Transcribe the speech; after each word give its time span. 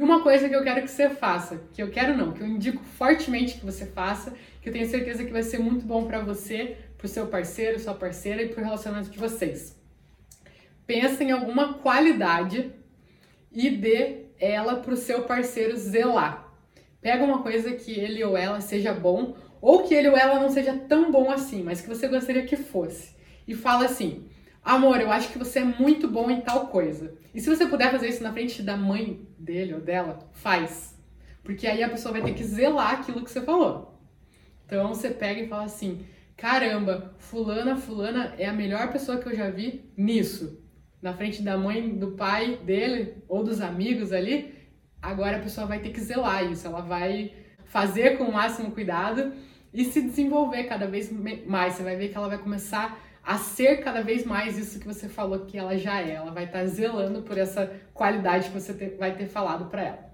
E 0.00 0.02
uma 0.02 0.22
coisa 0.22 0.48
que 0.48 0.56
eu 0.56 0.62
quero 0.62 0.80
que 0.80 0.90
você 0.90 1.10
faça, 1.10 1.60
que 1.74 1.82
eu 1.82 1.90
quero 1.90 2.16
não, 2.16 2.32
que 2.32 2.40
eu 2.40 2.46
indico 2.46 2.82
fortemente 2.82 3.58
que 3.58 3.66
você 3.66 3.84
faça, 3.84 4.32
que 4.62 4.70
eu 4.70 4.72
tenho 4.72 4.88
certeza 4.88 5.22
que 5.22 5.30
vai 5.30 5.42
ser 5.42 5.58
muito 5.58 5.84
bom 5.84 6.06
para 6.06 6.20
você, 6.20 6.78
para 6.96 7.04
o 7.04 7.08
seu 7.08 7.26
parceiro, 7.26 7.78
sua 7.78 7.92
parceira 7.92 8.42
e 8.42 8.48
para 8.48 8.62
o 8.62 8.64
relacionamento 8.64 9.10
de 9.10 9.18
vocês. 9.18 9.78
Pensa 10.86 11.22
em 11.22 11.32
alguma 11.32 11.74
qualidade 11.74 12.72
e 13.52 13.68
dê 13.68 14.22
ela 14.38 14.76
para 14.76 14.94
o 14.94 14.96
seu 14.96 15.24
parceiro 15.24 15.76
zelar. 15.76 16.50
Pega 17.02 17.22
uma 17.22 17.42
coisa 17.42 17.70
que 17.72 17.92
ele 17.92 18.24
ou 18.24 18.38
ela 18.38 18.62
seja 18.62 18.94
bom, 18.94 19.36
ou 19.60 19.82
que 19.82 19.92
ele 19.92 20.08
ou 20.08 20.16
ela 20.16 20.40
não 20.40 20.48
seja 20.48 20.78
tão 20.88 21.12
bom 21.12 21.30
assim, 21.30 21.62
mas 21.62 21.82
que 21.82 21.88
você 21.88 22.08
gostaria 22.08 22.46
que 22.46 22.56
fosse. 22.56 23.14
E 23.46 23.54
fala 23.54 23.84
assim: 23.84 24.30
Amor, 24.62 25.00
eu 25.00 25.10
acho 25.10 25.32
que 25.32 25.38
você 25.38 25.60
é 25.60 25.64
muito 25.64 26.06
bom 26.06 26.30
em 26.30 26.42
tal 26.42 26.68
coisa. 26.68 27.14
E 27.34 27.40
se 27.40 27.48
você 27.48 27.66
puder 27.66 27.90
fazer 27.90 28.08
isso 28.08 28.22
na 28.22 28.32
frente 28.32 28.62
da 28.62 28.76
mãe 28.76 29.26
dele 29.38 29.74
ou 29.74 29.80
dela, 29.80 30.18
faz. 30.32 30.98
Porque 31.42 31.66
aí 31.66 31.82
a 31.82 31.88
pessoa 31.88 32.12
vai 32.12 32.22
ter 32.22 32.34
que 32.34 32.44
zelar 32.44 32.92
aquilo 32.92 33.24
que 33.24 33.30
você 33.30 33.40
falou. 33.40 33.98
Então 34.66 34.88
você 34.88 35.10
pega 35.10 35.40
e 35.40 35.48
fala 35.48 35.64
assim: 35.64 36.04
caramba, 36.36 37.14
fulana, 37.18 37.76
fulana 37.76 38.34
é 38.38 38.46
a 38.46 38.52
melhor 38.52 38.92
pessoa 38.92 39.18
que 39.18 39.28
eu 39.28 39.34
já 39.34 39.50
vi 39.50 39.90
nisso. 39.96 40.62
Na 41.00 41.14
frente 41.14 41.42
da 41.42 41.56
mãe, 41.56 41.96
do 41.96 42.12
pai 42.12 42.56
dele 42.56 43.14
ou 43.26 43.42
dos 43.42 43.62
amigos 43.62 44.12
ali, 44.12 44.54
agora 45.00 45.38
a 45.38 45.42
pessoa 45.42 45.66
vai 45.66 45.80
ter 45.80 45.90
que 45.90 46.00
zelar 46.00 46.44
isso. 46.44 46.66
Ela 46.66 46.82
vai 46.82 47.32
fazer 47.64 48.18
com 48.18 48.24
o 48.24 48.32
máximo 48.32 48.72
cuidado 48.72 49.32
e 49.72 49.84
se 49.84 50.00
desenvolver 50.00 50.64
cada 50.64 50.86
vez 50.86 51.10
mais. 51.46 51.74
Você 51.74 51.82
vai 51.82 51.96
ver 51.96 52.08
que 52.08 52.16
ela 52.16 52.28
vai 52.28 52.38
começar 52.38 52.98
a 53.22 53.38
ser 53.38 53.78
cada 53.78 54.02
vez 54.02 54.24
mais 54.24 54.58
isso 54.58 54.80
que 54.80 54.86
você 54.86 55.08
falou 55.08 55.40
que 55.40 55.56
ela 55.56 55.76
já 55.76 56.00
é. 56.00 56.12
Ela 56.12 56.30
vai 56.30 56.44
estar 56.44 56.66
zelando 56.66 57.22
por 57.22 57.38
essa 57.38 57.72
qualidade 57.92 58.48
que 58.48 58.60
você 58.60 58.72
vai 58.98 59.14
ter 59.14 59.26
falado 59.26 59.66
para 59.66 59.82
ela. 59.82 60.09